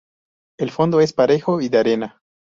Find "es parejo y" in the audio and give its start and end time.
0.99-1.69